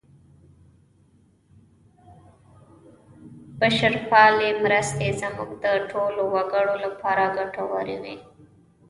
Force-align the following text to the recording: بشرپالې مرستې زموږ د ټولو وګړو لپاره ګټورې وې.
بشرپالې 3.59 4.49
مرستې 4.63 5.07
زموږ 5.21 5.49
د 5.63 5.65
ټولو 5.91 6.21
وګړو 6.33 6.75
لپاره 6.85 7.23
ګټورې 7.37 7.97
وې. 8.03 8.17